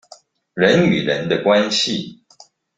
[0.55, 2.17] 人與人的關係